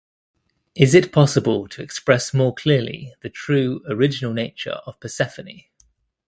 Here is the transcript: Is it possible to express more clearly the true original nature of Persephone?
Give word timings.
Is 0.73 0.95
it 0.95 1.11
possible 1.11 1.67
to 1.67 1.83
express 1.83 2.33
more 2.33 2.55
clearly 2.55 3.13
the 3.21 3.29
true 3.29 3.83
original 3.87 4.33
nature 4.33 4.79
of 4.87 4.99
Persephone? 4.99 5.61